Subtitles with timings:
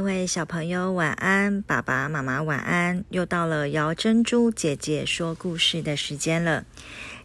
[0.00, 3.04] 各位小朋友晚安，爸爸妈妈晚安。
[3.10, 6.64] 又到了姚珍珠姐姐说故事的时间了。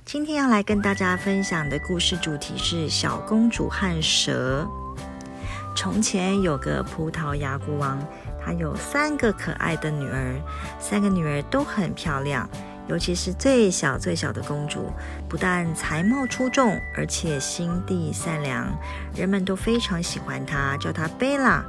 [0.03, 4.67] 今天要来跟大家分享的故事主题是小公主和蛇。
[5.73, 7.97] 从前有个葡萄牙国王，
[8.43, 10.35] 他有三个可爱的女儿，
[10.77, 12.49] 三个女儿都很漂亮，
[12.87, 14.91] 尤其是最小最小的公主，
[15.27, 18.67] 不但才貌出众，而且心地善良，
[19.15, 21.63] 人们都非常喜欢她，叫她贝拉。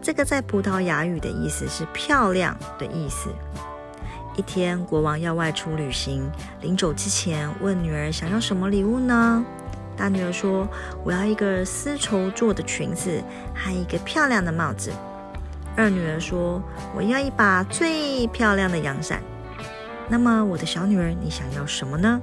[0.00, 3.30] 这个在葡萄牙语的意思是漂亮的意思。
[4.36, 6.28] 一天，国王要外出旅行，
[6.60, 9.44] 临走之前问女儿想要什么礼物呢？
[9.96, 10.66] 大女儿说
[11.04, 13.22] ：“我要一个丝绸做的裙子，
[13.54, 14.90] 还一个漂亮的帽子。”
[15.76, 16.60] 二女儿说
[16.96, 19.22] ：“我要一把最漂亮的阳伞。”
[20.06, 22.20] 那么，我的小女儿，你想要什么呢？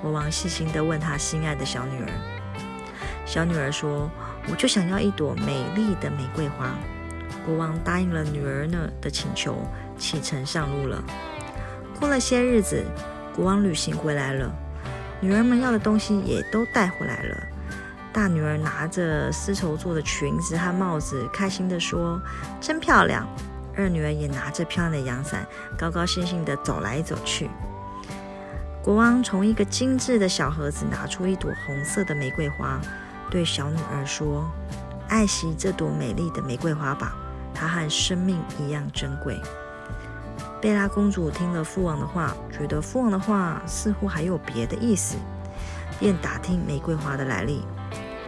[0.00, 2.08] 国王细心地问他心爱的小女儿。
[3.26, 4.08] 小女儿说
[4.48, 6.70] ：“我就想要一朵美丽的玫瑰花。”
[7.44, 9.56] 国王答应了女儿呢的请求，
[9.98, 11.02] 启程上路了。
[11.98, 12.84] 过了些日子，
[13.34, 14.50] 国王旅行回来了，
[15.20, 17.36] 女儿们要的东西也都带回来了。
[18.12, 22.20] 大女儿拿着丝绸做的裙子和帽子，开心地说
[22.60, 23.26] ：“真漂亮！”
[23.76, 25.46] 二女儿也拿着漂亮的阳伞，
[25.78, 27.50] 高高兴兴地走来走去。
[28.82, 32.80] 国王从一个精致的小盒子拿出一朵红色的玫瑰花，
[33.30, 34.50] 对小女儿说
[35.08, 37.16] ：“爱惜这朵美丽的玫瑰花吧。”
[37.54, 39.40] 它和生命一样珍贵。
[40.60, 45.16] 贝拉公主听了父王的话，觉得父王的话似乎还有别的意思，
[46.00, 47.62] 便打听玫瑰花的来历。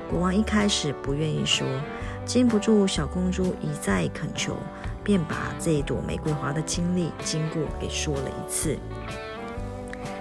[0.09, 1.67] 国王一开始不愿意说，
[2.25, 4.57] 禁不住小公主一再恳求，
[5.07, 8.77] 便把这一朵玫瑰花的经历经过给说了一次。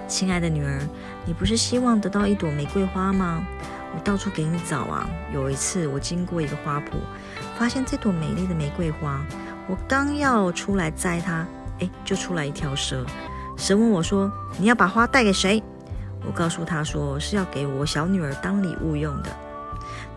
[0.06, 0.80] 亲爱的女儿，
[1.24, 3.44] 你不是希望得到一朵玫瑰花吗？
[3.92, 5.10] 我到处给你找啊！
[5.34, 7.00] 有一次，我经过一个花圃，
[7.58, 9.20] 发现这朵美丽的玫瑰花。
[9.66, 11.44] 我刚要出来摘它，
[11.80, 13.04] 哎，就出来一条蛇。
[13.56, 15.60] 蛇问我说：“你要把花带给谁？”
[16.24, 19.36] 我告诉他说：“是要给我小女儿当礼物用的。”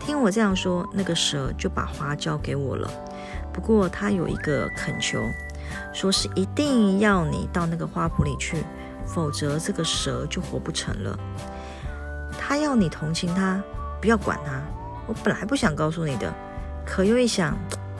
[0.00, 2.90] 听我这样说，那个蛇就把花交给我了。
[3.52, 5.20] 不过他有一个恳求，
[5.92, 8.64] 说是一定要你到那个花圃里去，
[9.06, 11.18] 否则这个蛇就活不成了。
[12.38, 13.62] 他要你同情他，
[14.00, 14.60] 不要管他。
[15.06, 16.32] 我本来不想告诉你的，
[16.84, 17.56] 可又一想，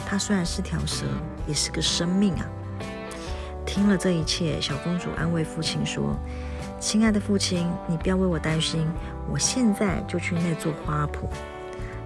[0.08, 1.04] 他虽然是条蛇，
[1.46, 2.46] 也是个生命啊。
[3.66, 6.16] 听了这一切，小公主安慰父亲说
[6.80, 8.84] ：“亲爱的父亲，你不要为我担心，
[9.30, 11.28] 我现在就去那座花圃。”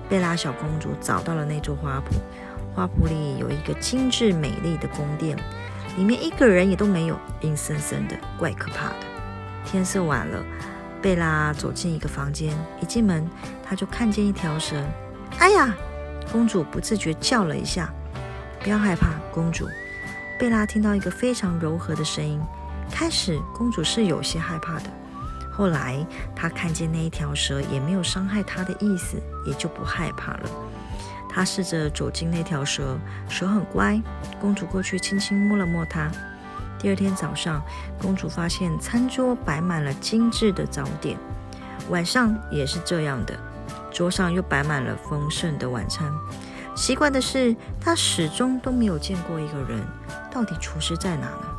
[0.09, 5.37] 贝拉小公主找到了那座花圃，花圃里有一个精致美丽的宫殿，
[5.97, 9.07] 里面一个人也都没有，阴森森的，怪可怕的。
[9.65, 10.45] 天色晚了。
[11.03, 13.29] 贝拉走进一个房间，一进门，
[13.63, 14.83] 她就看见一条蛇。
[15.39, 15.75] 哎呀！
[16.33, 17.93] 公主不自觉叫了一下。
[18.61, 19.69] 不要害怕，公主。
[20.41, 22.41] 贝拉听到一个非常柔和的声音。
[22.91, 24.85] 开始，公主是有些害怕的。
[25.57, 26.05] 后来，
[26.35, 29.17] 她看见那一条蛇也没有伤害她的意思，
[29.47, 30.51] 也就不害怕了。
[31.29, 32.99] 她试着走进那条蛇，
[33.29, 34.01] 蛇很乖。
[34.41, 36.11] 公主过去轻轻摸了摸它。
[36.79, 37.63] 第二天早上，
[38.01, 41.17] 公主发现餐桌摆满了精致的早点，
[41.89, 43.39] 晚上也是这样的，
[43.91, 46.13] 桌上又摆满了丰盛的晚餐。
[46.77, 49.81] 奇怪的是，她始终都没有见过一个人，
[50.31, 51.54] 到底厨师在哪呢？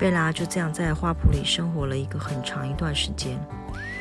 [0.00, 3.38] 贝拉就这样在花圃里生活了一个很长一段时间。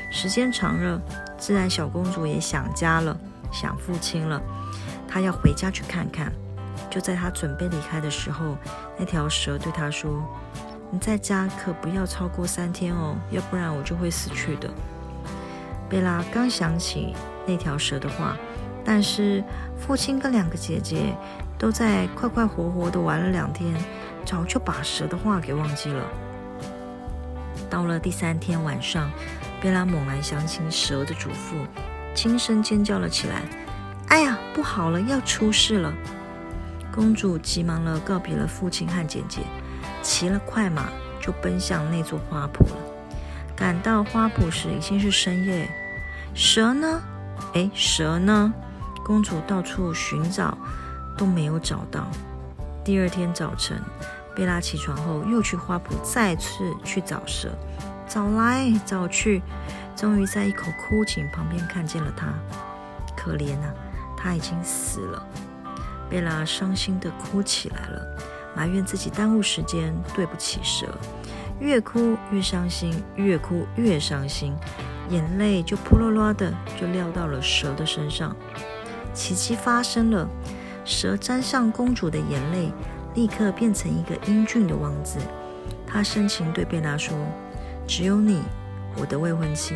[0.10, 1.00] 时间长了，
[1.38, 3.16] 自然小公主也想家了，
[3.52, 4.42] 想父亲了，
[5.10, 6.32] 她要回家去看看。
[6.90, 8.56] 就在她准备离开的时候，
[8.98, 10.24] 那条蛇对她说
[10.90, 14.70] ：“你在家可不要超过三天哦，要不然我就会死去的。”
[15.90, 17.14] 贝拉刚想起
[17.46, 18.38] 那条蛇的话，
[18.86, 19.44] 但是
[19.78, 21.14] 父亲跟两个姐姐
[21.58, 23.76] 都在快快活活的玩了两天，
[24.30, 26.04] 早就把蛇的话给忘记了。
[27.68, 29.10] 到了第三天晚上，
[29.60, 31.66] 贝拉猛然想起蛇的嘱咐，
[32.14, 33.42] 轻声尖叫了起来
[34.10, 35.92] ：“哎呀，不好了，要出事了！”
[36.94, 39.42] 公主急忙了告别了父亲和姐姐，
[40.04, 40.90] 骑了快马
[41.20, 42.78] 就奔向那座花圃了。
[43.56, 45.68] 赶到花圃时已经是深夜，
[46.36, 47.02] 蛇呢？
[47.56, 48.54] 哎，蛇呢？
[49.04, 50.56] 公主到处寻找
[51.18, 52.08] 都没有找到。
[52.86, 53.80] 第二天早晨，
[54.36, 57.50] 贝拉起床后又去花圃再次去找蛇，
[58.08, 59.42] 找来找去，
[59.96, 62.28] 终于在一口枯井旁边看见了它。
[63.18, 63.74] 可怜啊，
[64.16, 65.26] 它已经死了。
[66.10, 68.18] 贝拉伤心地哭起来了，
[68.56, 70.88] 埋怨自己耽误时间，对不起蛇。
[71.60, 74.56] 越哭越伤心，越哭越伤心，
[75.10, 78.34] 眼泪就扑啦啦的就掉到了蛇的身上。
[79.14, 80.26] 奇迹发生了，
[80.86, 82.72] 蛇沾上公主的眼泪，
[83.16, 85.20] 立刻变成一个英俊的王子。
[85.86, 87.18] 他深情对贝拉说
[87.88, 88.42] ：“只有你，
[88.96, 89.74] 我的未婚妻，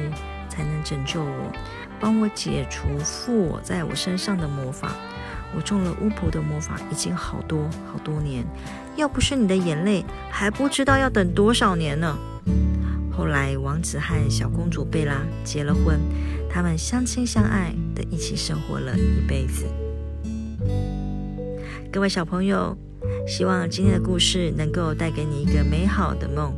[0.47, 1.51] 才能拯救我，
[1.99, 4.91] 帮我解除附我在我身上的魔法。
[5.55, 8.45] 我中了巫婆的魔法已经好多好多年，
[8.95, 12.15] 要不是你的眼泪，还不知道要等多少年呢。”
[13.11, 15.99] 后来，王子和小公主贝拉结了婚，
[16.49, 19.65] 他们相亲相爱的一起生活了一辈子。
[21.91, 22.77] 各位小朋友。
[23.27, 26.53] 希望今天的故事能够带给你一个美好的梦。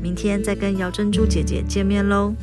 [0.00, 2.34] 明天再跟姚珍珠姐姐见面喽。